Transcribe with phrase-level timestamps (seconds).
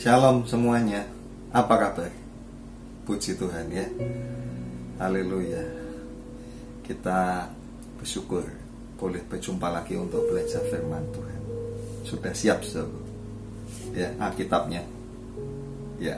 [0.00, 1.04] Shalom semuanya.
[1.52, 2.08] Apa kabar?
[3.04, 3.84] Puji Tuhan ya.
[4.96, 5.60] Haleluya.
[6.80, 7.44] Kita
[8.00, 8.48] bersyukur
[8.96, 11.40] boleh berjumpa lagi untuk belajar firman Tuhan.
[12.08, 12.96] Sudah siap, Saudara?
[13.92, 14.88] Ya, Alkitabnya.
[16.00, 16.16] Ya,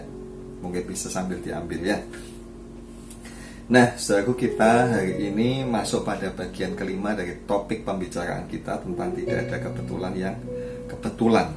[0.63, 1.99] mungkin bisa sambil diambil ya.
[3.67, 9.51] Nah, saudaraku kita hari ini masuk pada bagian kelima dari topik pembicaraan kita tentang tidak
[9.51, 10.37] ada kebetulan yang
[10.87, 11.51] kebetulan.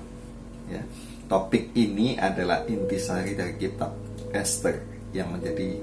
[0.74, 0.82] Ya,
[1.26, 3.92] topik ini adalah intisari dari kitab
[4.32, 4.82] Esther
[5.16, 5.80] yang menjadi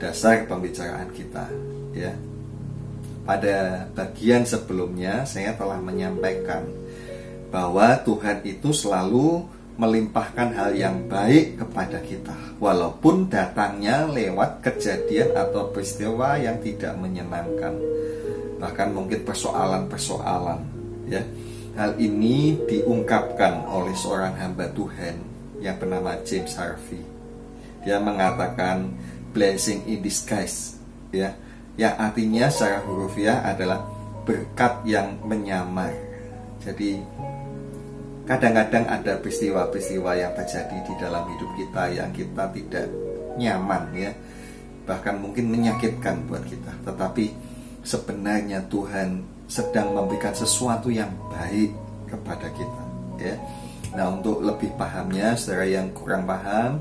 [0.00, 1.44] dasar pembicaraan kita.
[1.96, 2.14] Ya,
[3.26, 6.64] pada bagian sebelumnya saya telah menyampaikan
[7.50, 9.42] bahwa Tuhan itu selalu
[9.80, 17.74] melimpahkan hal yang baik kepada kita walaupun datangnya lewat kejadian atau peristiwa yang tidak menyenangkan
[18.60, 20.60] bahkan mungkin persoalan-persoalan
[21.08, 21.24] ya
[21.80, 25.16] hal ini diungkapkan oleh seorang hamba Tuhan
[25.64, 27.00] yang bernama James Harvey.
[27.80, 28.92] Dia mengatakan
[29.32, 30.76] blessing in disguise
[31.08, 31.32] ya.
[31.80, 33.80] Yang artinya secara hurufiah adalah
[34.28, 35.96] berkat yang menyamar.
[36.60, 37.00] Jadi
[38.28, 42.92] kadang-kadang ada peristiwa-peristiwa yang terjadi di dalam hidup kita yang kita tidak
[43.40, 44.12] nyaman ya.
[44.84, 46.84] Bahkan mungkin menyakitkan buat kita.
[46.84, 47.32] Tetapi
[47.80, 51.74] sebenarnya Tuhan sedang memberikan sesuatu yang baik
[52.06, 52.84] kepada kita
[53.18, 53.34] ya.
[53.98, 56.78] Nah untuk lebih pahamnya saudara yang kurang paham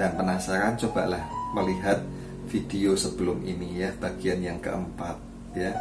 [0.00, 1.20] dan penasaran cobalah
[1.52, 2.00] melihat
[2.48, 5.20] video sebelum ini ya bagian yang keempat
[5.52, 5.76] ya.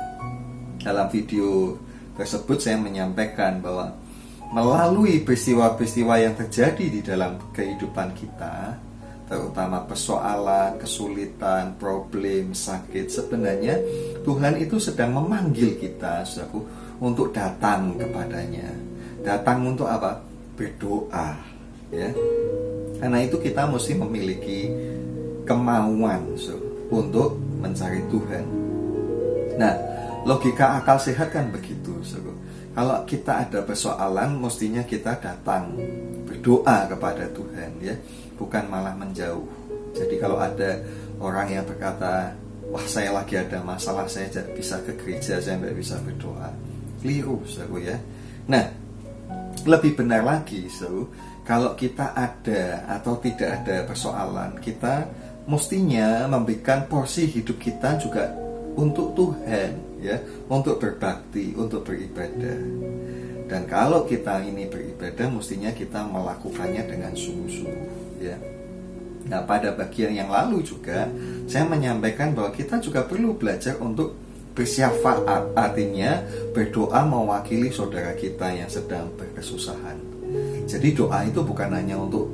[0.84, 1.80] Dalam video
[2.20, 3.95] tersebut saya menyampaikan bahwa
[4.52, 8.75] melalui peristiwa-peristiwa yang terjadi di dalam kehidupan kita,
[9.30, 13.77] terutama persoalan, kesulitan, problem, sakit, sebenarnya
[14.25, 16.66] Tuhan itu sedang memanggil kita, saudaraku,
[16.97, 18.73] untuk datang kepadanya.
[19.22, 20.17] Datang untuk apa?
[20.57, 21.38] Berdoa,
[21.94, 22.09] ya.
[23.00, 24.73] Karena itu kita mesti memiliki
[25.46, 26.57] kemauan so,
[26.90, 28.46] untuk mencari Tuhan.
[29.61, 29.73] Nah,
[30.25, 35.73] logika akal sehat kan begitu, saudaraku kalau kita ada persoalan mestinya kita datang
[36.23, 37.96] berdoa kepada Tuhan ya
[38.39, 39.44] bukan malah menjauh.
[39.91, 40.79] Jadi kalau ada
[41.19, 42.31] orang yang berkata
[42.72, 46.49] wah saya lagi ada masalah saya tidak bisa ke gereja saya tidak bisa berdoa.
[47.03, 47.97] Keliru saudara ya.
[48.47, 48.66] Nah
[49.67, 51.11] lebih benar lagi so
[51.44, 55.03] kalau kita ada atau tidak ada persoalan kita
[55.49, 58.31] mestinya memberikan porsi hidup kita juga
[58.79, 60.16] untuk Tuhan ya
[60.47, 62.59] untuk berbakti untuk beribadah.
[63.49, 68.38] Dan kalau kita ini beribadah mestinya kita melakukannya dengan sungguh-sungguh ya.
[69.30, 71.07] Nah pada bagian yang lalu juga
[71.50, 74.16] saya menyampaikan bahwa kita juga perlu belajar untuk
[74.53, 75.56] bersyafaat.
[75.56, 79.97] Artinya berdoa mewakili saudara kita yang sedang berkesusahan.
[80.69, 82.29] Jadi doa itu bukan hanya untuk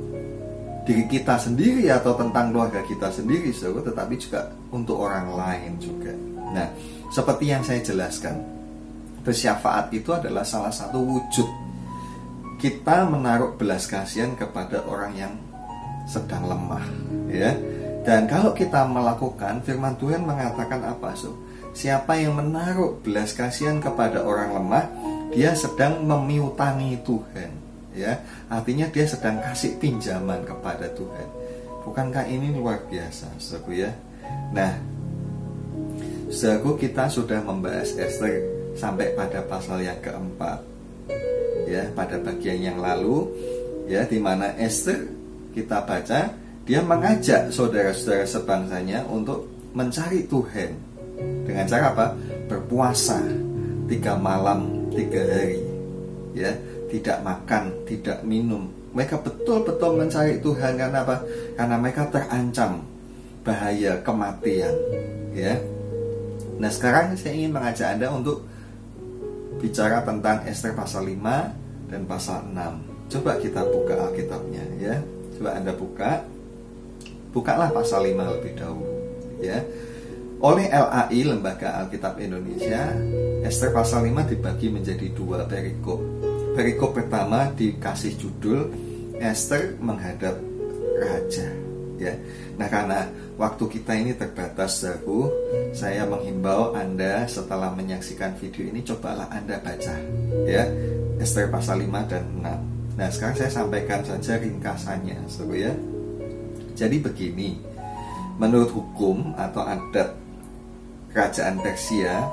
[0.86, 6.12] diri kita sendiri atau tentang keluarga kita sendiri saudara tetapi juga untuk orang lain juga.
[6.54, 6.68] Nah
[7.10, 8.38] seperti yang saya jelaskan,
[9.26, 11.66] bersyafaat itu adalah salah satu wujud
[12.56, 15.32] kita menaruh belas kasihan kepada orang yang
[16.06, 16.86] sedang lemah,
[17.28, 17.52] ya.
[18.06, 21.34] Dan kalau kita melakukan firman Tuhan mengatakan apa, so?
[21.76, 24.86] Siapa yang menaruh belas kasihan kepada orang lemah,
[25.34, 27.50] dia sedang memiutangi Tuhan,
[27.92, 28.22] ya.
[28.48, 31.28] Artinya dia sedang kasih pinjaman kepada Tuhan.
[31.84, 33.90] Bukankah ini luar biasa, Saudara ya?
[34.50, 34.72] Nah,
[36.26, 38.42] Saudaraku kita sudah membahas Esther
[38.74, 40.60] sampai pada pasal yang keempat
[41.64, 43.30] ya pada bagian yang lalu
[43.88, 45.15] ya di mana Esther
[45.56, 46.20] kita baca
[46.68, 50.76] dia mengajak saudara-saudara sebangsanya untuk mencari Tuhan.
[51.48, 52.06] Dengan cara apa?
[52.44, 53.24] Berpuasa
[53.88, 55.64] tiga malam tiga hari
[56.36, 56.52] ya.
[56.92, 58.68] Tidak makan tidak minum.
[58.92, 61.24] Mereka betul-betul mencari Tuhan karena apa?
[61.56, 62.84] Karena mereka terancam
[63.46, 64.74] bahaya kematian
[65.32, 65.56] ya.
[66.60, 68.44] Nah sekarang saya ingin mengajak Anda untuk
[69.62, 74.96] bicara tentang Esther pasal 5 dan pasal 6 Coba kita buka Alkitabnya ya
[75.36, 76.24] Coba Anda buka.
[77.36, 78.96] Bukalah pasal 5 lebih dahulu
[79.44, 79.60] ya.
[80.40, 82.92] Oleh LAI Lembaga Alkitab Indonesia
[83.44, 86.00] Esther pasal 5 dibagi menjadi dua perikop.
[86.56, 88.72] Perikop pertama dikasih judul
[89.20, 90.40] Esther menghadap
[90.96, 91.48] Raja
[92.00, 92.16] ya.
[92.56, 93.04] Nah karena
[93.36, 95.28] waktu kita ini terbatas aku
[95.76, 99.96] saya menghimbau Anda setelah menyaksikan video ini cobalah Anda baca
[100.48, 100.64] ya.
[101.20, 105.72] Esther pasal 5 dan 6 nah sekarang saya sampaikan saja ringkasannya seru ya
[106.76, 107.60] jadi begini
[108.40, 110.16] menurut hukum atau adat
[111.12, 112.24] kerajaan Persia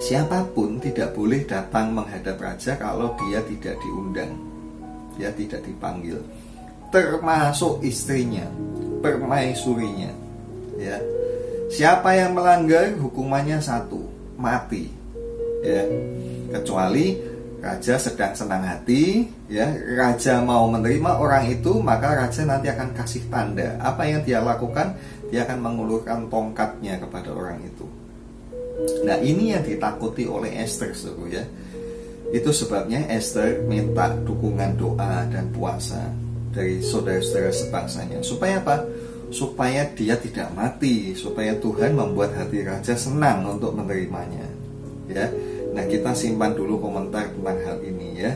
[0.00, 4.32] siapa pun tidak boleh datang menghadap raja kalau dia tidak diundang
[5.16, 6.20] dia tidak dipanggil
[6.90, 8.44] termasuk istrinya,
[9.00, 10.10] permaisurinya.
[10.76, 10.98] Ya.
[11.70, 14.02] Siapa yang melanggar hukumannya satu,
[14.34, 14.90] mati.
[15.62, 15.86] Ya.
[16.50, 17.14] Kecuali
[17.60, 23.28] raja sedang senang hati, ya, raja mau menerima orang itu, maka raja nanti akan kasih
[23.28, 23.76] tanda.
[23.78, 24.96] Apa yang dia lakukan?
[25.28, 27.86] Dia akan mengulurkan tongkatnya kepada orang itu.
[29.04, 31.44] Nah, ini yang ditakuti oleh Esther, suruh ya.
[32.32, 36.08] Itu sebabnya Esther minta dukungan doa dan puasa
[36.50, 38.18] dari saudara-saudara sebangsanya.
[38.24, 38.88] Supaya apa?
[39.30, 44.48] Supaya dia tidak mati, supaya Tuhan membuat hati raja senang untuk menerimanya.
[45.10, 45.28] Ya.
[45.70, 48.32] Nah, kita simpan dulu komentar tentang hal ini ya.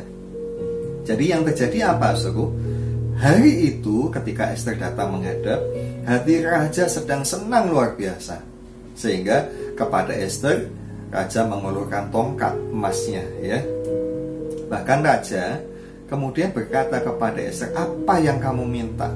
[1.04, 2.48] Jadi yang terjadi apa, Saudara?
[3.14, 5.62] Hari itu ketika Esther datang menghadap,
[6.02, 8.42] hati raja sedang senang luar biasa.
[8.98, 9.46] Sehingga
[9.78, 10.66] kepada Esther,
[11.14, 13.62] raja mengulurkan tongkat emasnya ya.
[14.66, 15.62] Bahkan raja
[16.10, 19.14] kemudian berkata kepada Esther, "Apa yang kamu minta?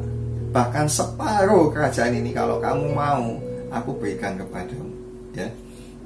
[0.55, 3.35] Bahkan separuh kerajaan ini kalau kamu mau,
[3.75, 4.95] aku berikan kepadamu."
[5.35, 5.51] Ya.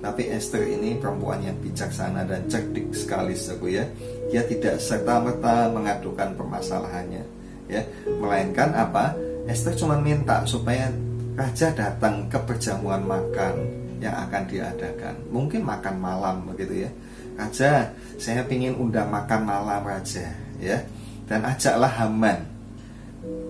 [0.02, 3.86] Tapi Esther ini perempuan yang bijaksana dan cerdik sekali sebu ya.
[4.34, 7.22] Dia tidak serta-merta mengadukan permasalahannya,
[7.70, 7.86] ya.
[8.18, 9.14] Melainkan apa?
[9.46, 10.90] Esther cuma minta supaya
[11.38, 13.54] raja datang ke perjamuan makan
[14.02, 15.14] yang akan diadakan.
[15.30, 16.90] Mungkin makan malam begitu ya.
[17.38, 20.82] Raja, saya ingin undang makan malam raja, ya.
[21.30, 22.42] Dan ajaklah Haman.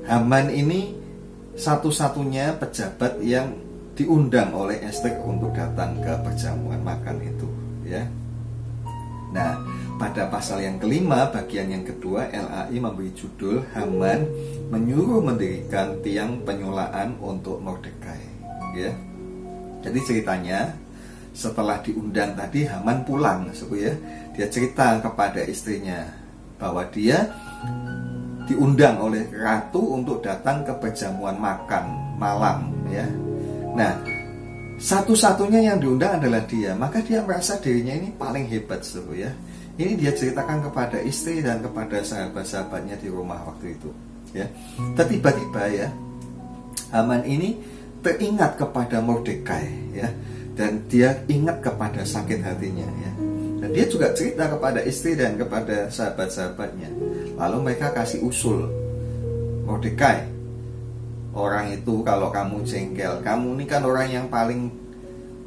[0.05, 0.93] Haman ini
[1.57, 3.57] satu-satunya pejabat yang
[3.93, 7.49] diundang oleh Esther untuk datang ke perjamuan makan itu
[7.85, 8.05] ya.
[9.33, 9.57] Nah,
[9.97, 14.29] pada pasal yang kelima bagian yang kedua LAI memberi judul Haman
[14.69, 18.21] menyuruh mendirikan tiang penyulaan untuk Mordekai
[18.77, 18.93] ya.
[19.83, 20.73] Jadi ceritanya
[21.33, 23.93] setelah diundang tadi Haman pulang suku ya.
[24.37, 26.09] Dia cerita kepada istrinya
[26.57, 27.29] bahwa dia
[28.49, 33.07] diundang oleh ratu untuk datang ke perjamuan makan malam ya
[33.73, 33.93] Nah,
[34.83, 39.31] satu-satunya yang diundang adalah dia, maka dia merasa dirinya ini paling hebat, seru ya.
[39.79, 43.89] Ini dia ceritakan kepada istri dan kepada sahabat-sahabatnya di rumah waktu itu,
[44.37, 44.45] ya.
[44.99, 45.89] Tiba-tiba ya,
[46.93, 47.57] Haman ini
[48.05, 50.13] teringat kepada Mordekai, ya,
[50.53, 53.13] dan dia ingat kepada sakit hatinya, ya.
[53.63, 56.91] Dan dia juga cerita kepada istri dan kepada sahabat-sahabatnya.
[57.39, 58.69] Lalu mereka kasih usul,
[59.65, 60.32] Mordekai,
[61.33, 63.21] orang itu kalau kamu jengkel.
[63.25, 64.69] Kamu ini kan orang yang paling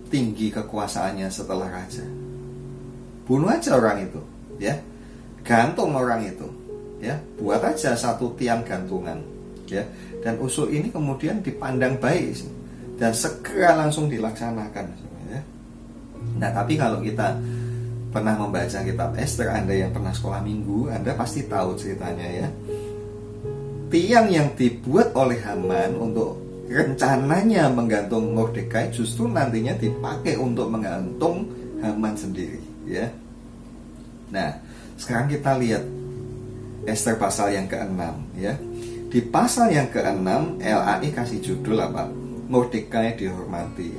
[0.09, 2.05] tinggi kekuasaannya setelah raja.
[3.25, 4.21] Bunuh aja orang itu
[4.61, 4.77] ya.
[5.45, 6.47] Gantung orang itu
[7.01, 7.17] ya.
[7.37, 9.21] Buat aja satu tiang gantungan
[9.69, 9.85] ya.
[10.21, 12.33] Dan usul ini kemudian dipandang baik
[12.95, 14.85] dan segera langsung dilaksanakan
[15.27, 15.41] ya.
[16.39, 17.35] nah tapi kalau kita
[18.09, 22.47] pernah membaca kitab Esther Anda yang pernah sekolah minggu Anda pasti tahu ceritanya ya
[23.89, 31.45] tiang yang dibuat oleh Haman untuk rencananya menggantung Mordekai justru nantinya dipakai untuk menggantung
[31.81, 33.05] Haman sendiri ya.
[34.33, 34.57] Nah,
[34.97, 35.83] sekarang kita lihat
[36.85, 38.01] Esther pasal yang ke-6
[38.41, 38.53] ya.
[39.09, 42.09] Di pasal yang ke-6 LAI kasih judul apa?
[42.45, 43.89] Mordekai dihormati.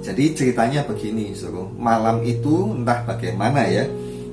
[0.00, 1.68] Jadi ceritanya begini, suruh.
[1.76, 3.84] Malam itu entah bagaimana ya,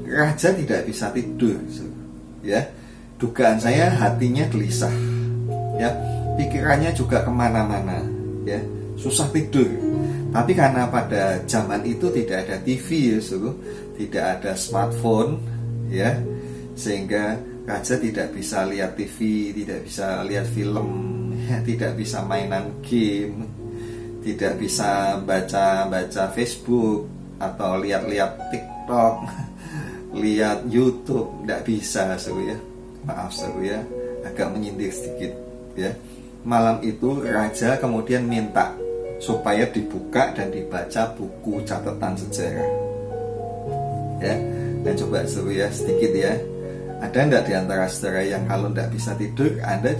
[0.07, 1.95] raja tidak bisa tidur, suruh.
[2.43, 2.63] ya
[3.17, 4.93] dugaan saya hatinya gelisah
[5.77, 5.91] ya.
[6.37, 7.97] Pikirannya juga ke mana-mana
[8.45, 8.61] ya.
[8.97, 9.69] Susah tidur.
[10.29, 13.57] Tapi karena pada zaman itu tidak ada TV ya suruh
[13.97, 15.41] tidak ada smartphone
[15.89, 16.13] ya.
[16.77, 20.89] Sehingga raja tidak bisa lihat TV tidak bisa lihat film
[21.43, 23.43] ya, tidak bisa mainan game
[24.23, 27.07] tidak bisa baca-baca Facebook
[27.39, 29.15] atau lihat-lihat TikTok
[30.23, 32.57] lihat YouTube tidak bisa suruh ya
[33.07, 33.79] maaf seru ya.
[34.27, 35.31] Agak menyindir sedikit
[35.79, 35.95] ya.
[36.43, 38.75] Malam itu raja kemudian minta
[39.17, 42.69] supaya dibuka dan dibaca buku catatan sejarah.
[44.21, 44.35] Ya
[44.83, 46.33] dan coba seru ya sedikit ya.
[46.97, 49.93] Ada enggak di antara saudara yang kalau enggak bisa tidur anda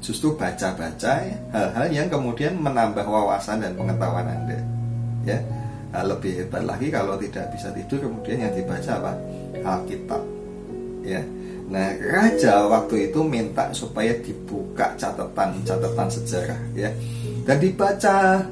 [0.00, 1.22] justru baca-baca
[1.52, 4.58] hal-hal yang kemudian menambah wawasan dan pengetahuan anda
[5.24, 5.38] ya?
[5.90, 9.12] Nah, lebih hebat lagi kalau tidak bisa tidur kemudian yang dibaca apa?
[9.60, 10.22] Alkitab
[11.04, 11.20] ya
[11.70, 16.90] Nah, raja waktu itu minta supaya dibuka catatan-catatan sejarah ya.
[17.46, 18.42] Dan dibaca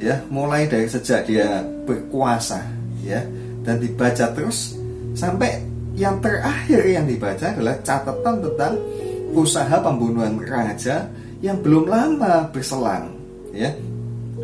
[0.00, 2.64] ya, mulai dari sejak dia berkuasa
[3.04, 3.20] ya
[3.60, 4.74] dan dibaca terus
[5.12, 5.62] sampai
[5.96, 8.74] yang terakhir yang dibaca adalah catatan tentang
[9.36, 11.08] usaha pembunuhan raja
[11.44, 13.12] yang belum lama berselang
[13.52, 13.68] ya.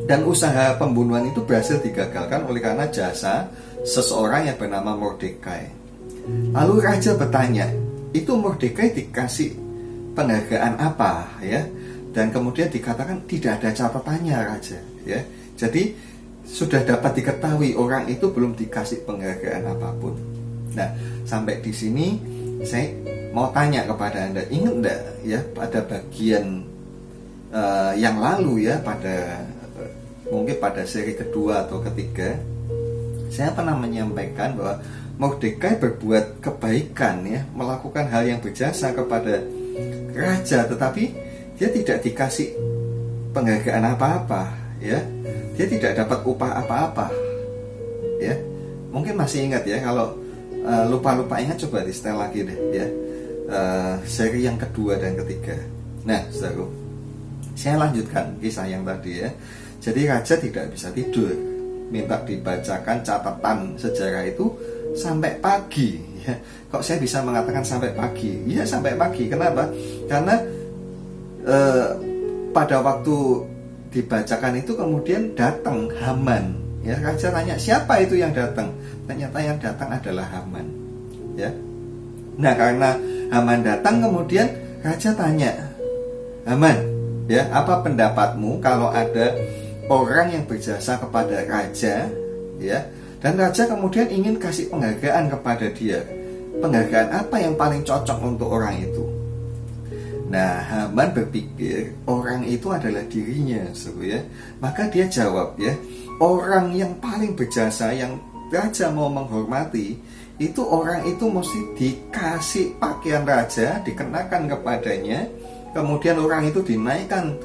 [0.02, 3.46] Dan usaha pembunuhan itu berhasil digagalkan oleh karena jasa
[3.86, 5.70] seseorang yang bernama Mordekai.
[6.50, 7.70] Lalu raja bertanya,
[8.12, 9.56] itu Mordekai dikasih
[10.12, 11.64] penghargaan apa ya?
[12.12, 14.78] Dan kemudian dikatakan tidak ada catatannya raja
[15.08, 15.20] ya?
[15.56, 15.96] Jadi
[16.44, 20.14] sudah dapat diketahui orang itu belum dikasih penghargaan apa pun.
[20.76, 20.92] Nah
[21.24, 22.20] sampai di sini
[22.62, 22.92] saya
[23.32, 26.68] mau tanya kepada anda ingat enggak ya pada bagian
[27.48, 29.40] uh, yang lalu ya pada
[29.80, 29.90] uh,
[30.28, 32.36] mungkin pada seri kedua atau ketiga
[33.32, 34.76] saya pernah menyampaikan bahwa
[35.22, 39.38] Mordekai berbuat kebaikan ya melakukan hal yang berjasa kepada
[40.10, 41.14] raja tetapi
[41.54, 42.50] dia tidak dikasih
[43.30, 44.50] penghargaan apa-apa
[44.82, 44.98] ya.
[45.54, 47.06] Dia tidak dapat upah apa-apa
[48.18, 48.34] ya.
[48.90, 50.18] Mungkin masih ingat ya kalau
[50.66, 52.86] uh, lupa-lupa ingat coba di setel lagi deh ya.
[53.46, 55.54] Uh, seri yang kedua dan ketiga.
[56.02, 56.66] Nah saudara
[57.54, 59.30] saya lanjutkan kisah yang tadi ya.
[59.78, 61.30] Jadi raja tidak bisa tidur.
[61.94, 64.50] Minta dibacakan catatan sejarah itu
[64.96, 65.98] sampai pagi.
[66.22, 66.38] Ya
[66.70, 68.46] kok saya bisa mengatakan sampai pagi?
[68.46, 69.26] Ya sampai pagi.
[69.26, 69.68] Kenapa?
[70.06, 70.36] Karena
[71.44, 71.88] eh,
[72.52, 73.16] pada waktu
[73.92, 76.56] dibacakan itu kemudian datang Haman.
[76.82, 78.72] Ya raja tanya siapa itu yang datang?
[79.06, 80.66] Ternyata yang datang adalah Haman.
[81.34, 81.50] Ya.
[82.38, 82.96] Nah karena
[83.32, 84.48] Haman datang kemudian
[84.82, 85.52] raja tanya
[86.42, 86.92] Haman
[87.30, 89.32] ya apa pendapatmu kalau ada
[89.86, 92.10] orang yang berjasa kepada raja
[92.58, 92.78] ya
[93.22, 96.02] dan raja kemudian ingin kasih penghargaan kepada dia.
[96.58, 99.06] Penghargaan apa yang paling cocok untuk orang itu?
[100.26, 104.20] Nah, Haman berpikir orang itu adalah dirinya, suku ya.
[104.58, 105.70] Maka dia jawab ya,
[106.18, 108.18] orang yang paling berjasa yang
[108.50, 109.96] raja mau menghormati
[110.40, 115.30] itu orang itu mesti dikasih pakaian raja dikenakan kepadanya,
[115.76, 117.38] kemudian orang itu dinaikkan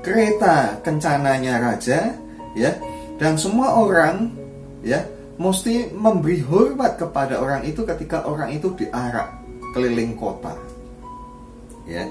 [0.00, 2.16] kereta kencananya raja,
[2.56, 2.72] ya,
[3.20, 4.32] dan semua orang
[4.80, 5.04] ya
[5.40, 9.40] mesti memberi hormat kepada orang itu ketika orang itu diarak
[9.72, 10.52] keliling kota.
[11.88, 12.04] Ya.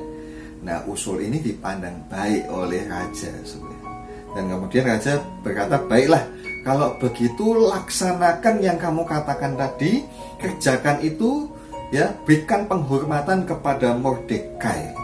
[0.66, 3.94] Nah, usul ini dipandang baik oleh raja sebenarnya.
[4.34, 6.26] Dan kemudian raja berkata, "Baiklah,
[6.66, 10.04] kalau begitu laksanakan yang kamu katakan tadi,
[10.42, 11.48] kerjakan itu
[11.94, 14.98] ya, berikan penghormatan kepada Mordekai."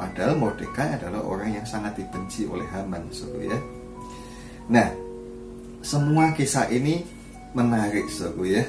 [0.00, 3.58] Padahal Mordekai adalah orang yang sangat dibenci oleh Haman, saudara ya.
[4.68, 4.88] Nah,
[5.84, 7.17] semua kisah ini
[7.58, 8.64] menarik, saudara ya.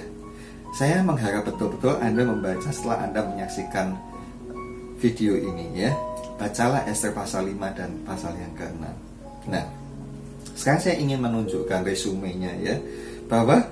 [0.74, 3.93] Saya mengharap betul-betul Anda membaca setelah Anda menyaksikan
[4.98, 5.93] video ini ya.
[6.41, 9.10] Bacalah Esther pasal 5 dan pasal yang ke-6
[9.50, 9.65] nah
[10.60, 12.75] sekarang saya ingin menunjukkan resumenya ya
[13.31, 13.63] bahwa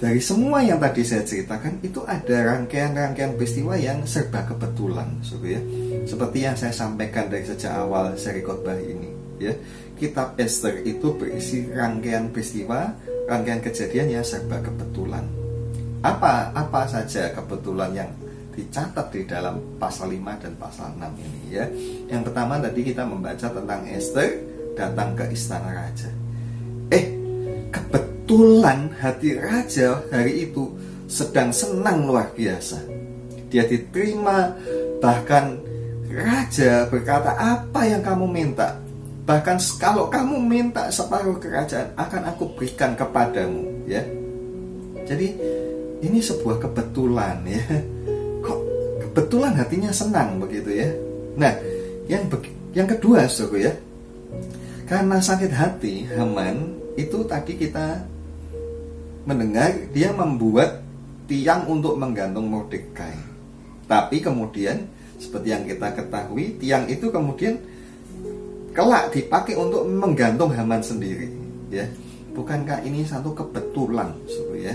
[0.00, 5.60] dari semua yang tadi saya ceritakan itu ada rangkaian-rangkaian peristiwa yang serba kebetulan suku ya.
[6.08, 9.52] Seperti yang saya sampaikan dari sejak awal seri khotbah ini ya.
[10.00, 12.96] Kitab Esther itu berisi rangkaian peristiwa
[13.30, 15.22] rangkaian kejadian yang serba kebetulan
[16.02, 18.10] apa apa saja kebetulan yang
[18.50, 21.64] dicatat di dalam pasal 5 dan pasal 6 ini ya.
[22.10, 24.42] Yang pertama tadi kita membaca tentang Esther
[24.74, 26.10] datang ke istana raja.
[26.90, 27.04] Eh,
[27.70, 30.72] kebetulan hati raja hari itu
[31.06, 32.80] sedang senang luar biasa.
[33.52, 34.56] Dia diterima
[34.98, 35.60] bahkan
[36.10, 38.79] raja berkata apa yang kamu minta
[39.30, 44.02] bahkan kalau kamu minta separuh kerajaan akan aku berikan kepadamu ya
[45.06, 45.38] jadi
[46.02, 47.62] ini sebuah kebetulan ya
[49.10, 50.88] kebetulan hatinya senang begitu ya.
[51.34, 51.50] Nah,
[52.06, 52.30] yang
[52.70, 53.72] yang kedua, saudara ya,
[54.86, 58.06] karena sakit hati Haman itu tadi kita
[59.26, 60.78] mendengar dia membuat
[61.26, 63.18] tiang untuk menggantung Mordekai.
[63.90, 64.86] Tapi kemudian
[65.18, 67.58] seperti yang kita ketahui, tiang itu kemudian
[68.70, 71.28] kelak dipakai untuk menggantung Haman sendiri,
[71.70, 71.86] ya.
[72.30, 74.74] Bukankah ini satu kebetulan, saudara ya?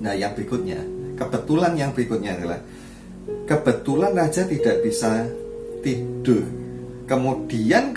[0.00, 0.80] Nah, yang berikutnya,
[1.18, 2.60] kebetulan yang berikutnya adalah
[3.44, 5.28] kebetulan raja tidak bisa
[5.84, 6.44] tidur.
[7.04, 7.92] Kemudian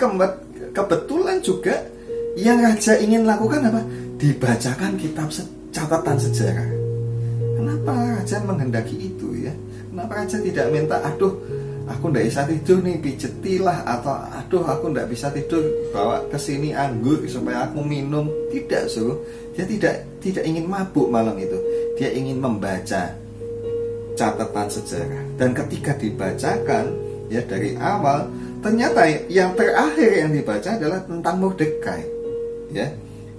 [0.72, 1.80] kebetulan juga
[2.36, 3.80] yang raja ingin lakukan apa?
[4.20, 5.28] Dibacakan kitab
[5.72, 6.70] catatan sejarah.
[7.56, 9.52] Kenapa raja menghendaki itu ya?
[9.92, 11.36] Kenapa raja tidak minta, aduh,
[11.88, 16.74] aku tidak bisa tidur nih, pijetilah atau aduh, aku tidak bisa tidur, bawa ke sini
[16.76, 18.28] anggur supaya aku minum.
[18.50, 19.22] Tidak, so.
[19.52, 21.58] Dia tidak tidak ingin mabuk malam itu.
[22.00, 23.22] Dia ingin membaca
[24.16, 26.84] catatan sejarah dan ketika dibacakan
[27.32, 28.28] ya dari awal
[28.60, 32.02] ternyata yang terakhir yang dibaca adalah tentang Mordekai
[32.70, 32.88] ya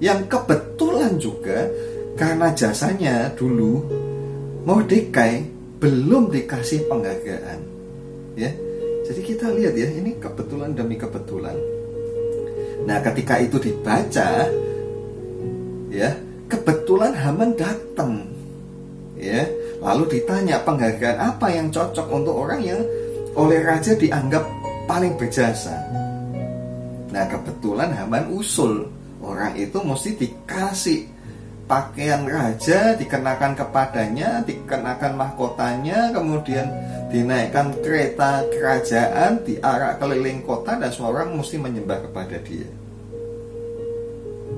[0.01, 1.69] yang kebetulan juga
[2.17, 3.85] karena jasanya dulu
[4.65, 5.45] Mordekai
[5.77, 7.72] belum dikasih penghargaan
[8.37, 8.51] ya.
[9.03, 11.55] Jadi kita lihat ya ini kebetulan demi kebetulan.
[12.87, 14.47] Nah ketika itu dibaca
[15.91, 16.09] ya
[16.47, 18.27] kebetulan Haman datang
[19.19, 19.43] ya.
[19.83, 22.79] Lalu ditanya penghargaan apa yang cocok untuk orang yang
[23.35, 24.47] oleh raja dianggap
[24.87, 25.75] paling berjasa.
[27.11, 28.87] Nah kebetulan Haman usul.
[29.23, 31.07] Orang itu mesti dikasih
[31.63, 36.67] pakaian raja dikenakan kepadanya, dikenakan mahkotanya, kemudian
[37.13, 42.65] dinaikkan kereta kerajaan, diarak keliling kota dan semua orang mesti menyembah kepada dia.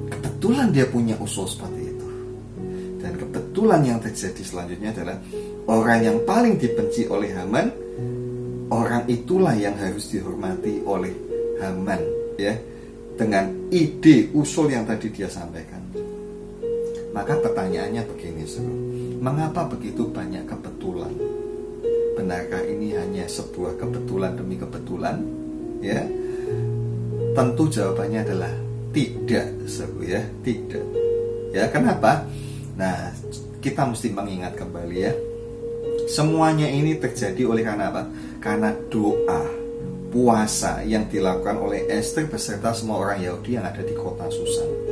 [0.08, 2.08] Kebetulan dia punya usul seperti itu.
[3.04, 5.20] Dan kebetulan yang terjadi selanjutnya adalah
[5.68, 7.68] orang yang paling dibenci oleh Haman,
[8.72, 11.12] orang itulah yang harus dihormati oleh
[11.60, 12.02] Haman,
[12.40, 12.56] ya
[13.20, 15.84] dengan ide usul yang tadi dia sampaikan.
[17.12, 18.76] Maka pertanyaannya begini, Saudara.
[19.24, 21.35] Mengapa begitu banyak kebetulan?
[22.26, 25.22] Benarkah ini hanya sebuah kebetulan demi kebetulan?
[25.78, 26.02] Ya.
[27.38, 28.50] Tentu jawabannya adalah
[28.90, 30.82] tidak, Saudara ya, tidak.
[31.54, 32.26] Ya, kenapa?
[32.82, 33.14] Nah,
[33.62, 35.14] kita mesti mengingat kembali ya.
[36.10, 38.10] Semuanya ini terjadi oleh karena apa?
[38.42, 39.46] Karena doa
[40.10, 44.85] puasa yang dilakukan oleh Esther beserta semua orang Yahudi yang ada di kota Susan.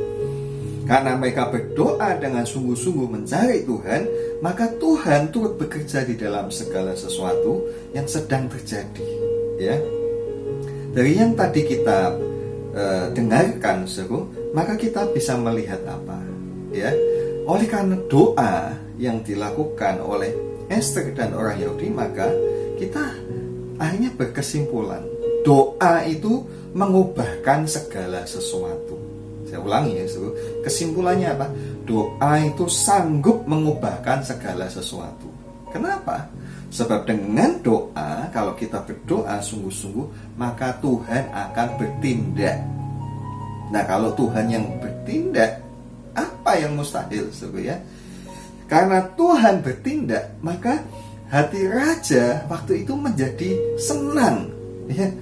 [0.84, 4.02] Karena mereka berdoa dengan sungguh-sungguh mencari Tuhan,
[4.44, 7.64] maka Tuhan turut bekerja di dalam segala sesuatu
[7.96, 9.08] yang sedang terjadi.
[9.56, 9.80] Ya,
[10.92, 12.12] dari yang tadi kita
[12.76, 16.20] uh, dengarkan, seru, maka kita bisa melihat apa?
[16.74, 16.92] Ya,
[17.48, 20.30] oleh karena doa yang dilakukan oleh
[20.68, 22.28] Esther dan orang Yahudi, maka
[22.76, 23.00] kita
[23.80, 25.02] akhirnya berkesimpulan
[25.44, 29.13] doa itu mengubahkan segala sesuatu.
[29.54, 30.06] Saya ulangi ya,
[30.66, 31.46] kesimpulannya apa?
[31.86, 35.30] Doa itu sanggup mengubahkan segala sesuatu.
[35.70, 36.26] Kenapa?
[36.74, 42.66] Sebab dengan doa, kalau kita berdoa sungguh-sungguh, maka Tuhan akan bertindak.
[43.70, 45.62] Nah, kalau Tuhan yang bertindak,
[46.18, 47.30] apa yang mustahil,
[47.62, 47.78] ya?
[48.66, 50.82] Karena Tuhan bertindak, maka
[51.30, 54.50] hati raja waktu itu menjadi senang.
[54.90, 55.14] Ya,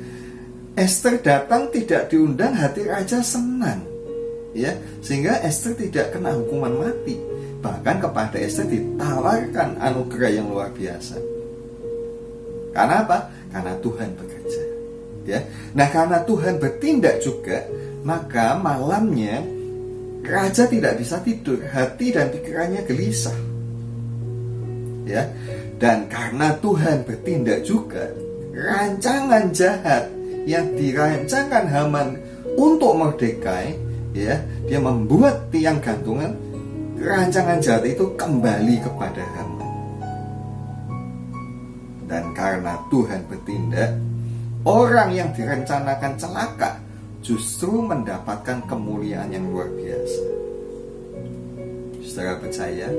[0.72, 3.91] Esther datang tidak diundang hati raja senang
[4.52, 7.16] ya sehingga Esther tidak kena hukuman mati.
[7.62, 11.14] Bahkan kepada Esther ditawarkan anugerah yang luar biasa.
[12.72, 13.18] Karena apa?
[13.52, 14.62] Karena Tuhan bekerja
[15.28, 15.40] ya.
[15.76, 17.68] Nah karena Tuhan bertindak juga
[18.02, 19.44] maka malamnya
[20.26, 23.38] raja tidak bisa tidur hati dan pikirannya gelisah
[25.06, 25.28] ya.
[25.78, 28.06] Dan karena Tuhan bertindak juga
[28.54, 30.06] rancangan jahat
[30.46, 32.08] yang dirancangkan Haman
[32.54, 36.36] untuk Mordekai ya dia membuat tiang gantungan.
[37.02, 39.62] Rancangan jahat itu kembali kepada Haman
[42.12, 43.96] dan karena Tuhan bertindak
[44.68, 46.76] orang yang direncanakan celaka
[47.24, 50.24] justru mendapatkan kemuliaan yang luar biasa.
[52.04, 52.92] Saudara percaya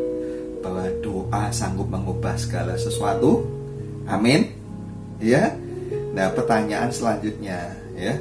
[0.65, 3.45] bahwa doa sanggup mengubah segala sesuatu?
[4.10, 4.49] Amin.
[5.21, 5.54] Ya.
[6.17, 8.17] Nah, pertanyaan selanjutnya ya,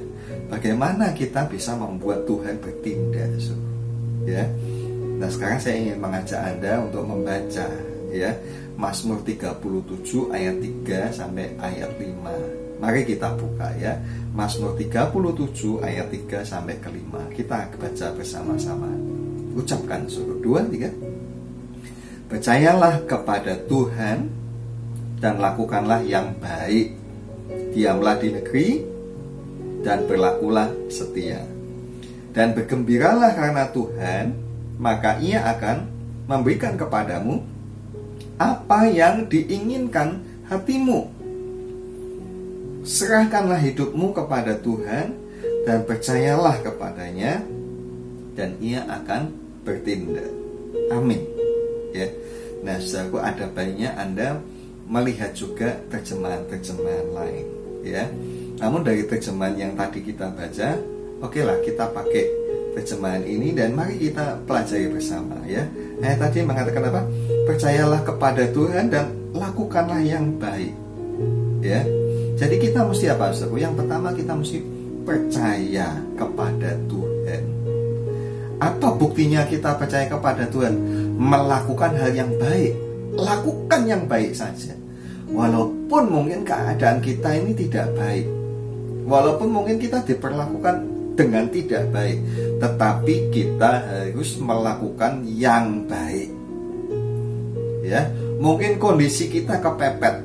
[0.52, 3.40] bagaimana kita bisa membuat Tuhan bertindak,
[4.28, 4.44] ya?
[5.16, 7.66] Nah, sekarang saya ingin mengajak Anda untuk membaca
[8.12, 8.34] ya
[8.76, 12.82] Mazmur 37 ayat 3 sampai ayat 5.
[12.82, 13.96] Mari kita buka ya.
[14.34, 17.30] Mazmur 37 ayat 3 sampai ke 5.
[17.38, 18.90] Kita baca bersama-sama.
[19.54, 20.90] Ucapkan suruh 2 3.
[22.26, 24.26] Percayalah kepada Tuhan
[25.22, 26.98] dan lakukanlah yang baik
[27.70, 28.91] diamlah di negeri
[29.82, 31.42] dan berlakulah setia.
[32.32, 34.32] Dan bergembiralah karena Tuhan,
[34.80, 35.84] maka ia akan
[36.24, 37.44] memberikan kepadamu
[38.40, 41.12] apa yang diinginkan hatimu.
[42.82, 45.14] Serahkanlah hidupmu kepada Tuhan
[45.68, 47.44] dan percayalah kepadanya
[48.34, 49.30] dan ia akan
[49.62, 50.32] bertindak.
[50.90, 51.22] Amin.
[51.92, 52.08] Ya.
[52.64, 54.40] Nah, saudaraku ada banyak Anda
[54.88, 57.46] melihat juga terjemahan-terjemahan lain
[57.86, 58.06] ya.
[58.62, 60.78] Namun dari terjemahan yang tadi kita baca,
[61.18, 62.24] oke lah kita pakai
[62.78, 65.66] terjemahan ini dan mari kita pelajari bersama ya.
[65.98, 67.02] Ayat tadi mengatakan apa?
[67.50, 70.70] Percayalah kepada Tuhan dan lakukanlah yang baik.
[71.58, 71.82] Ya.
[72.38, 73.66] Jadi kita mesti apa, Saudara?
[73.66, 74.58] Yang pertama kita mesti
[75.02, 77.42] percaya kepada Tuhan.
[78.62, 80.74] Apa buktinya kita percaya kepada Tuhan?
[81.18, 82.78] Melakukan hal yang baik.
[83.18, 84.74] Lakukan yang baik saja.
[85.34, 88.41] Walaupun mungkin keadaan kita ini tidak baik
[89.02, 90.76] Walaupun mungkin kita diperlakukan
[91.18, 92.18] dengan tidak baik
[92.62, 96.30] Tetapi kita harus melakukan yang baik
[97.82, 98.06] Ya,
[98.38, 100.22] Mungkin kondisi kita kepepet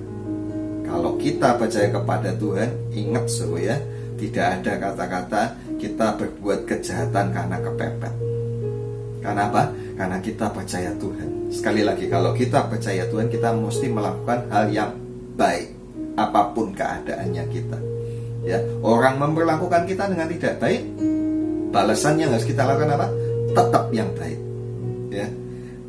[0.86, 3.78] Kalau kita percaya kepada Tuhan Ingat semua ya
[4.18, 5.42] Tidak ada kata-kata
[5.78, 8.14] kita berbuat kejahatan karena kepepet
[9.22, 9.64] Karena apa?
[9.98, 14.92] Karena kita percaya Tuhan Sekali lagi, kalau kita percaya Tuhan, kita mesti melakukan hal yang
[15.40, 15.80] baik.
[16.18, 17.78] apa pun keadaannya kita.
[18.48, 20.88] Ya, orang memperlakukan kita dengan tidak baik,
[21.68, 23.08] balasan yang harus kita lakukan apa?
[23.52, 24.40] Tetap yang baik.
[25.12, 25.28] Ya.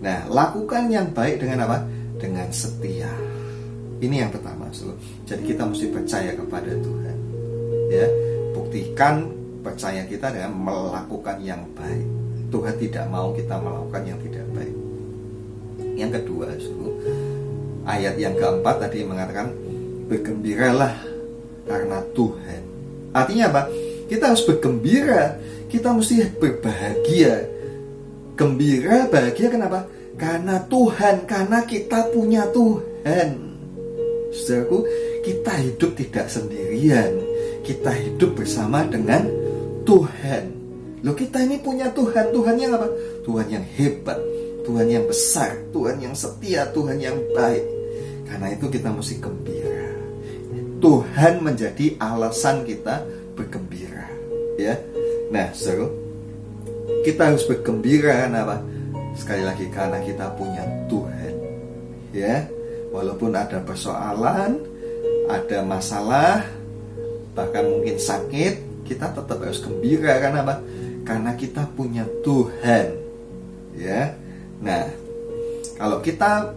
[0.03, 1.87] Nah, lakukan yang baik dengan apa?
[2.19, 3.11] Dengan setia.
[4.03, 4.91] Ini yang pertama, so.
[5.23, 7.17] Jadi kita mesti percaya kepada Tuhan.
[7.95, 8.07] Ya,
[8.55, 9.31] buktikan
[9.63, 12.07] percaya kita dengan melakukan yang baik.
[12.51, 14.75] Tuhan tidak mau kita melakukan yang tidak baik.
[15.99, 16.47] Yang kedua,
[17.87, 19.51] ayat yang keempat tadi mengatakan
[20.09, 21.18] bergembiralah
[21.69, 22.63] karena Tuhan.
[23.13, 23.63] Artinya apa?
[24.09, 25.37] Kita harus bergembira,
[25.69, 27.45] kita mesti berbahagia.
[28.35, 29.85] Gembira, bahagia kenapa?
[30.17, 33.29] Karena Tuhan, karena kita punya Tuhan.
[34.33, 34.79] Saudaraku,
[35.23, 37.13] kita hidup tidak sendirian.
[37.61, 39.29] Kita hidup bersama dengan
[39.85, 40.45] Tuhan.
[41.05, 42.33] Loh kita ini punya Tuhan.
[42.33, 42.89] Tuhan yang apa?
[43.23, 44.19] Tuhan yang hebat.
[44.65, 45.53] Tuhan yang besar.
[45.71, 46.69] Tuhan yang setia.
[46.73, 47.65] Tuhan yang baik.
[48.27, 49.78] Karena itu kita mesti gembira.
[50.79, 53.03] Tuhan menjadi alasan kita
[53.35, 54.07] bergembira.
[54.59, 54.79] Ya.
[55.31, 55.91] Nah, seru.
[57.05, 58.57] Kita harus bergembira karena apa?
[59.15, 61.35] Sekali lagi karena kita punya Tuhan.
[62.15, 62.49] Ya
[62.93, 64.61] walaupun ada persoalan,
[65.29, 66.45] ada masalah,
[67.37, 70.57] bahkan mungkin sakit, kita tetap harus gembira karena apa?
[71.05, 72.87] Karena kita punya Tuhan.
[73.77, 74.17] Ya.
[74.61, 74.89] Nah,
[75.77, 76.53] kalau kita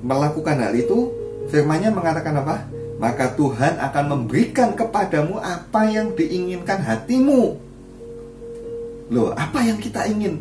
[0.00, 1.10] melakukan hal itu,
[1.50, 2.64] firman-Nya mengatakan apa?
[2.98, 7.58] Maka Tuhan akan memberikan kepadamu apa yang diinginkan hatimu.
[9.10, 10.38] Loh, apa yang kita ingin?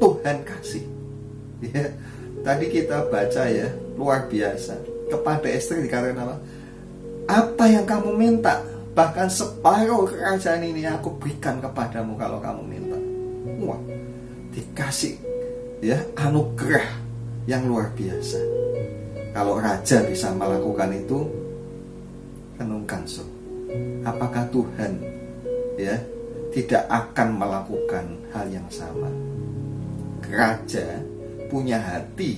[0.00, 0.84] Tuhan kasih.
[1.62, 1.90] Ya.
[2.42, 4.78] Tadi kita baca ya, luar biasa.
[5.10, 6.36] Kepada Esther dikatakan apa?
[7.28, 8.64] Apa yang kamu minta,
[8.96, 12.98] bahkan separuh kerajaan ini aku berikan kepadamu kalau kamu minta.
[13.60, 13.80] Wah,
[14.54, 15.18] dikasih
[15.84, 16.88] ya anugerah
[17.44, 18.38] yang luar biasa.
[19.36, 21.28] Kalau raja bisa melakukan itu,
[22.58, 23.24] renungkan so.
[24.04, 25.00] Apakah Tuhan
[25.78, 25.96] ya
[26.52, 29.08] tidak akan melakukan hal yang sama?
[30.28, 31.00] Raja
[31.48, 32.36] punya hati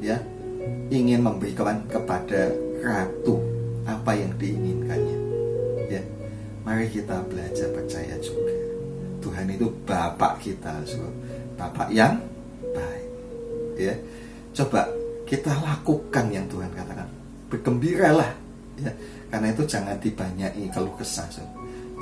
[0.00, 0.20] ya
[0.92, 2.52] ingin memberikan kepada
[2.84, 3.40] ratu
[3.88, 5.18] apa yang diinginkannya
[5.88, 6.02] ya
[6.64, 8.52] mari kita belajar percaya juga
[9.20, 11.00] Tuhan itu bapak kita so.
[11.56, 12.20] bapak yang
[12.72, 13.08] baik
[13.76, 13.94] ya
[14.56, 14.88] coba
[15.24, 17.08] kita lakukan yang Tuhan katakan
[17.48, 18.32] bergembiralah
[18.80, 18.92] ya
[19.30, 21.26] karena itu jangan dibanyai keluh kesah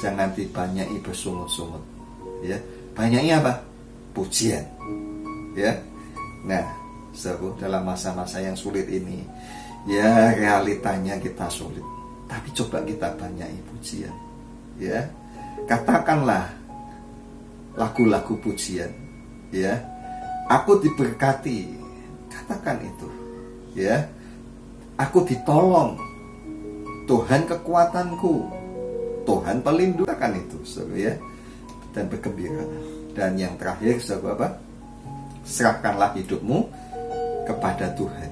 [0.00, 1.84] jangan dibanyai bersungut-sungut
[2.42, 2.56] ya
[2.96, 3.52] banyaknya apa
[4.16, 4.64] pujian
[5.54, 5.76] ya
[6.46, 6.64] Nah,
[7.10, 9.26] seru dalam masa-masa yang sulit ini,
[9.84, 11.82] ya realitanya kita sulit.
[12.28, 14.14] Tapi coba kita banyak pujian.
[14.78, 15.04] Ya,
[15.66, 16.52] katakanlah
[17.74, 18.92] lagu-lagu pujian.
[19.50, 19.76] Ya,
[20.46, 21.74] aku diberkati.
[22.32, 23.08] Katakan itu.
[23.74, 24.06] Ya,
[25.00, 26.00] aku ditolong.
[27.08, 28.34] Tuhan kekuatanku.
[29.24, 30.06] Tuhan pelindung.
[30.06, 31.16] Katakan itu, seru ya.
[31.96, 32.62] Dan bergembira.
[33.16, 34.48] Dan yang terakhir, saudara apa?
[35.48, 36.68] serahkanlah hidupmu
[37.48, 38.30] kepada Tuhan.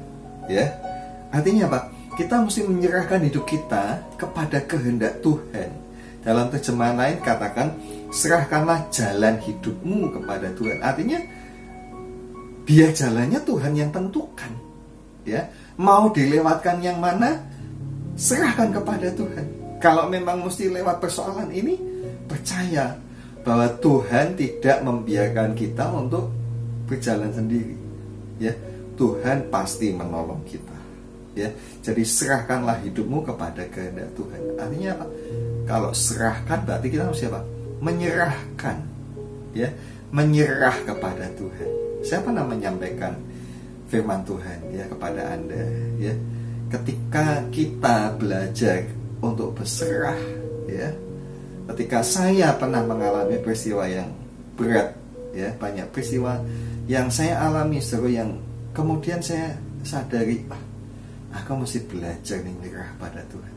[0.53, 0.77] Ya.
[1.33, 1.89] Artinya apa?
[2.17, 5.73] Kita mesti menyerahkan hidup kita kepada kehendak Tuhan.
[6.21, 7.77] Dalam terjemahan lain katakan,
[8.13, 10.81] serahkanlah jalan hidupmu kepada Tuhan.
[10.85, 11.19] Artinya
[12.69, 14.53] biar jalannya Tuhan yang tentukan.
[15.27, 17.43] Ya, mau dilewatkan yang mana?
[18.17, 19.47] Serahkan kepada Tuhan.
[19.77, 21.77] Kalau memang mesti lewat persoalan ini,
[22.25, 22.97] percaya
[23.45, 26.33] bahwa Tuhan tidak membiarkan kita untuk
[26.89, 27.77] berjalan sendiri
[28.41, 28.57] ya.
[28.97, 30.77] Tuhan pasti menolong kita
[31.37, 31.53] ya.
[31.85, 34.41] Jadi serahkanlah hidupmu kepada kehendak Tuhan.
[34.57, 35.07] Artinya apa?
[35.69, 37.45] Kalau serahkan berarti kita harus siapa?
[37.85, 38.81] Menyerahkan
[39.53, 39.69] ya.
[40.09, 41.71] Menyerah kepada Tuhan.
[42.01, 43.13] Siapa nama menyampaikan
[43.93, 45.63] firman Tuhan ya kepada anda
[46.01, 46.15] ya
[46.67, 48.83] ketika kita belajar
[49.23, 50.19] untuk berserah
[50.67, 50.91] ya
[51.75, 54.11] ketika saya pernah mengalami peristiwa yang
[54.59, 54.95] berat
[55.31, 56.43] ya banyak peristiwa
[56.87, 58.35] yang saya alami seru yang
[58.71, 59.55] kemudian saya
[59.87, 60.59] sadari ah,
[61.35, 63.55] aku mesti belajar nih menyerah pada Tuhan.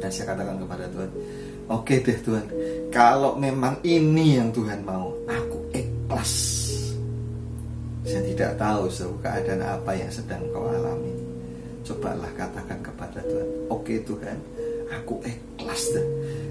[0.00, 1.10] Dan saya katakan kepada Tuhan
[1.70, 2.46] oke okay deh Tuhan
[2.90, 6.34] kalau memang ini yang Tuhan mau aku ikhlas.
[8.02, 11.31] Saya tidak tahu seru keadaan apa yang sedang kau alami
[11.82, 14.36] cobalah katakan kepada Tuhan oke okay, Tuhan
[14.90, 16.06] aku ikhlas deh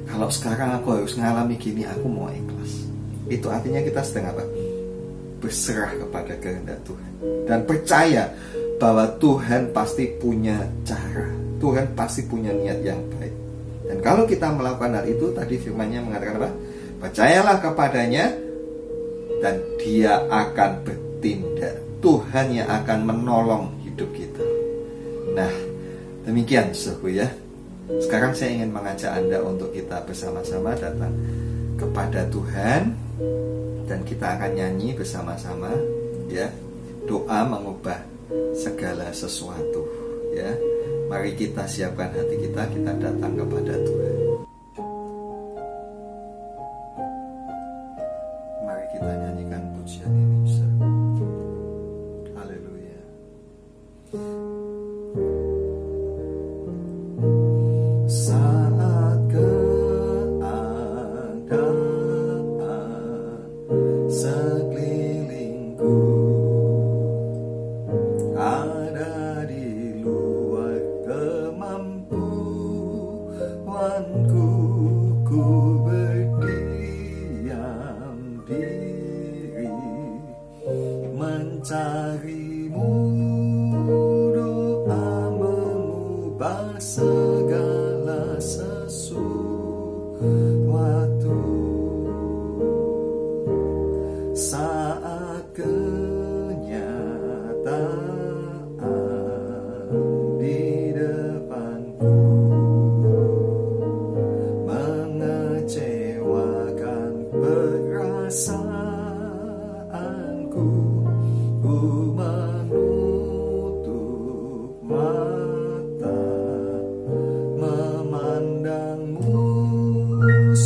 [0.07, 2.87] kalau sekarang aku harus mengalami gini aku mau ikhlas
[3.31, 4.43] itu artinya kita sedang apa
[5.41, 7.11] berserah kepada kehendak Tuhan
[7.47, 8.29] dan percaya
[8.81, 11.29] bahwa Tuhan pasti punya cara,
[11.61, 13.35] Tuhan pasti punya niat yang baik.
[13.85, 16.51] Dan kalau kita melakukan hal itu, tadi firmannya mengatakan apa?
[17.05, 18.25] Percayalah kepadanya
[19.45, 21.77] dan dia akan bertindak.
[22.01, 24.30] Tuhan yang akan menolong hidup kita.
[25.31, 25.53] Nah,
[26.27, 27.27] demikian suhu ya.
[27.99, 31.11] Sekarang saya ingin mengajak Anda untuk kita bersama-sama datang
[31.75, 32.95] kepada Tuhan
[33.87, 35.71] dan kita akan nyanyi bersama-sama
[36.31, 36.47] ya.
[37.07, 37.99] Doa mengubah
[38.55, 39.83] segala sesuatu
[40.31, 40.51] ya.
[41.11, 44.15] Mari kita siapkan hati kita, kita datang kepada Tuhan.
[48.63, 50.30] Mari kita nyanyikan pujian ini.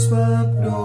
[0.07, 0.84] pueblo.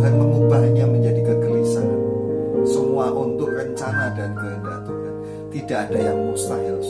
[0.00, 2.00] Tuhan mengubahnya menjadi kegelisahan.
[2.64, 5.14] Semua untuk rencana dan kehendak Tuhan.
[5.52, 6.80] Tidak ada yang mustahil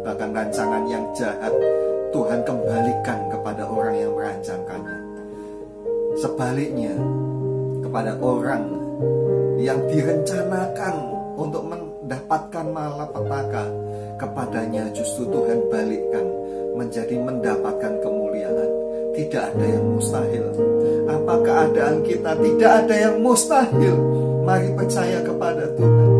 [0.00, 1.52] bahkan rancangan yang jahat
[2.16, 4.98] Tuhan kembalikan kepada orang yang merancangkannya.
[6.16, 6.96] Sebaliknya
[7.84, 8.64] kepada orang
[9.60, 10.94] yang direncanakan
[11.36, 13.68] untuk mendapatkan malapetaka
[14.16, 16.24] kepadanya justru Tuhan balikkan
[16.72, 18.15] menjadi mendapatkan kemuliaan
[19.16, 20.44] tidak ada yang mustahil.
[21.08, 23.96] Apa keadaan kita tidak ada yang mustahil?
[24.44, 26.15] Mari percaya kepada Tuhan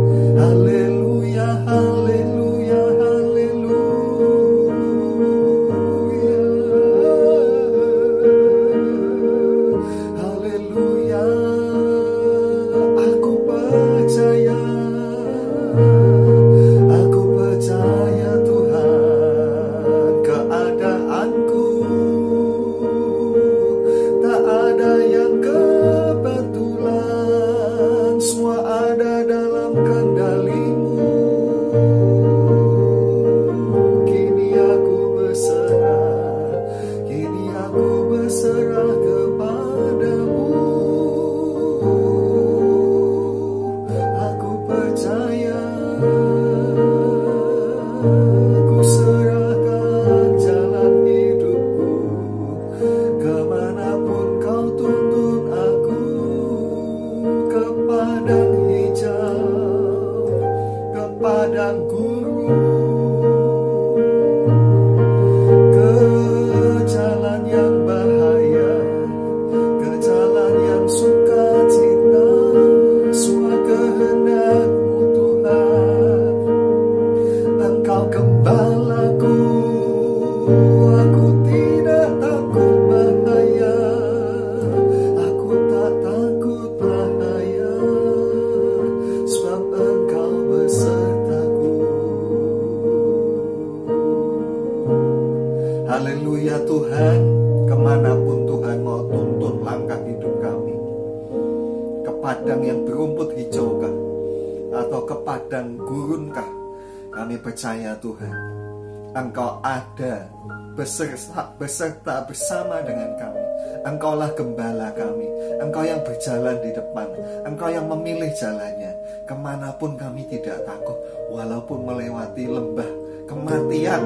[111.57, 113.45] beserta, bersama dengan kami.
[113.85, 115.27] Engkaulah gembala kami.
[115.61, 117.09] Engkau yang berjalan di depan.
[117.49, 118.93] Engkau yang memilih jalannya.
[119.27, 120.97] Ke mana pun kami tidak takut.
[121.33, 122.91] Walaupun melewati lembah
[123.27, 124.05] kematian.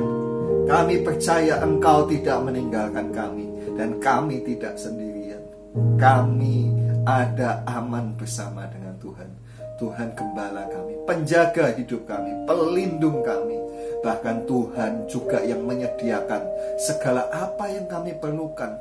[0.71, 3.47] Kami percaya engkau tidak meninggalkan kami.
[3.75, 5.43] Dan kami tidak sendirian.
[5.99, 6.71] Kami
[7.09, 9.31] ada aman bersama dengan Tuhan.
[9.81, 13.50] Tuhan gembala kami, penjaga hidup kami, pelindung kami,
[14.01, 16.43] Bahkan Tuhan juga yang menyediakan
[16.81, 18.81] segala apa yang kami perlukan.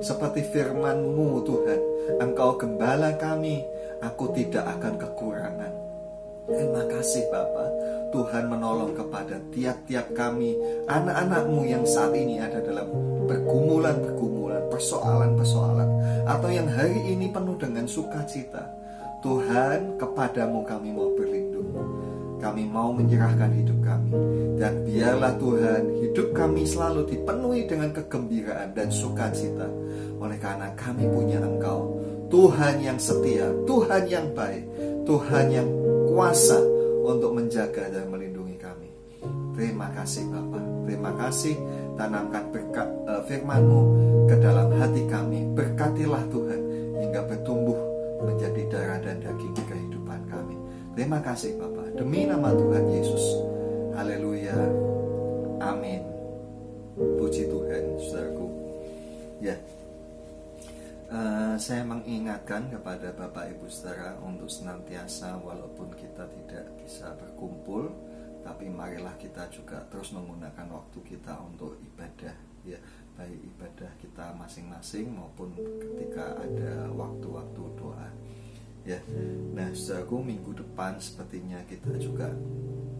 [0.00, 1.80] Seperti firman-Mu Tuhan,
[2.20, 3.64] Engkau gembala kami,
[4.04, 5.72] aku tidak akan kekurangan.
[6.46, 7.66] Terima kasih Bapa,
[8.14, 10.54] Tuhan menolong kepada tiap-tiap kami,
[10.86, 12.86] anak-anakmu yang saat ini ada dalam
[13.26, 15.90] pergumulan-pergumulan, persoalan-persoalan,
[16.30, 18.62] atau yang hari ini penuh dengan sukacita.
[19.26, 21.65] Tuhan, kepadamu kami mau berlindung.
[22.46, 24.14] Kami mau menyerahkan hidup kami
[24.54, 29.66] dan biarlah Tuhan hidup kami selalu dipenuhi dengan kegembiraan dan sukacita
[30.22, 31.98] oleh karena kami punya Engkau
[32.30, 34.62] Tuhan yang setia, Tuhan yang baik,
[35.06, 35.68] Tuhan yang
[36.10, 36.58] kuasa
[37.06, 38.90] untuk menjaga dan melindungi kami.
[39.54, 41.54] Terima kasih Bapak, terima kasih
[41.94, 43.82] tanamkan berkat uh, firman-Mu
[44.30, 45.50] ke dalam hati kami.
[45.54, 46.60] Berkatilah Tuhan
[46.98, 47.78] hingga bertumbuh
[48.22, 50.54] menjadi darah dan daging kehidupan kami.
[50.98, 51.85] Terima kasih Bapak.
[51.96, 53.24] Demi nama Tuhan Yesus.
[53.96, 54.52] Haleluya.
[55.64, 56.04] Amin.
[56.92, 58.46] Puji Tuhan, saudaraku.
[59.40, 59.56] Ya.
[61.08, 67.88] Uh, saya mengingatkan kepada Bapak Ibu Saudara untuk senantiasa walaupun kita tidak bisa berkumpul,
[68.44, 72.36] tapi marilah kita juga terus menggunakan waktu kita untuk ibadah,
[72.68, 72.76] ya,
[73.16, 78.12] baik ibadah kita masing-masing maupun ketika ada waktu-waktu doa
[78.86, 78.98] ya.
[79.52, 82.30] Nah saudaraku minggu depan sepertinya kita juga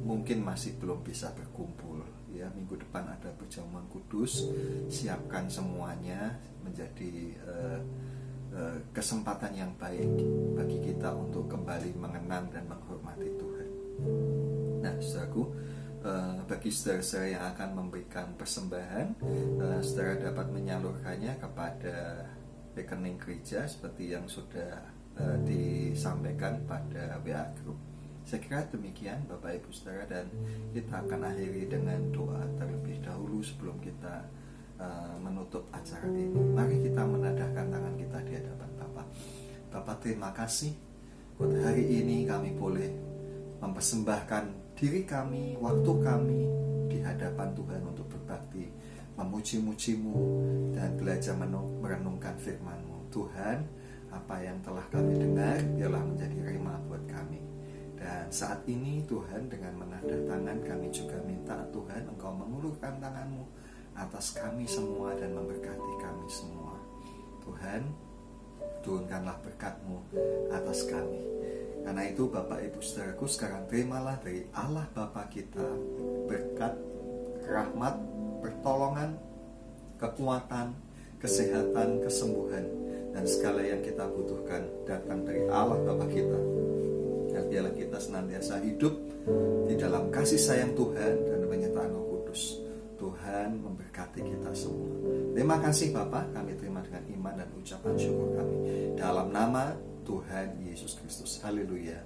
[0.02, 2.02] mungkin masih belum bisa berkumpul.
[2.34, 4.50] Ya minggu depan ada perjamuan kudus.
[4.90, 7.80] Siapkan semuanya menjadi uh,
[8.92, 10.08] kesempatan yang baik
[10.56, 13.68] bagi kita untuk kembali mengenang dan menghormati Tuhan.
[14.80, 15.42] Nah, saudaraku,
[16.00, 19.06] eh, bagi saudara-saudara yang akan memberikan persembahan,
[19.60, 21.96] eh, saudara dapat menyalurkannya kepada
[22.76, 24.95] rekening gereja seperti yang sudah
[25.44, 27.78] disampaikan pada WA Group.
[28.26, 30.26] Saya kira demikian Bapak Ibu Saudara dan
[30.74, 34.26] kita akan akhiri dengan doa terlebih dahulu sebelum kita
[34.82, 36.34] uh, menutup acara ini.
[36.34, 39.06] Mari kita menadahkan tangan kita di hadapan Bapak.
[39.70, 40.74] Bapak terima kasih
[41.36, 42.88] buat hari ini kami boleh
[43.60, 46.40] mempersembahkan diri kami, waktu kami
[46.88, 48.72] di hadapan Tuhan untuk berbakti,
[49.20, 50.16] memuji-mujimu
[50.72, 53.08] dan belajar merenungkan firman-Mu.
[53.12, 53.64] Tuhan,
[54.16, 57.40] apa yang telah kami dengar biarlah menjadi rema buat kami.
[58.00, 63.44] Dan saat ini Tuhan dengan menadah tangan kami juga minta Tuhan Engkau mengulurkan tanganmu
[63.96, 66.76] atas kami semua dan memberkati kami semua.
[67.44, 67.82] Tuhan,
[68.80, 69.98] turunkanlah berkatmu
[70.52, 71.22] atas kami.
[71.86, 75.62] Karena itu Bapak Ibu Saudaraku sekarang terimalah dari Allah Bapa kita
[76.26, 76.74] berkat,
[77.46, 77.94] rahmat,
[78.42, 79.14] pertolongan,
[80.02, 80.74] kekuatan,
[81.22, 82.66] kesehatan, kesembuhan,
[83.16, 86.36] dan segala yang kita butuhkan datang dari Allah Bapa kita.
[87.32, 88.92] Dan biarlah kita senantiasa hidup
[89.64, 92.60] di dalam kasih sayang Tuhan dan penyertaan Roh Kudus.
[93.00, 94.92] Tuhan memberkati kita semua.
[95.32, 98.56] Terima kasih Bapak, kami terima dengan iman dan ucapan syukur kami.
[99.00, 99.72] Dalam nama
[100.04, 101.40] Tuhan Yesus Kristus.
[101.40, 101.96] Haleluya.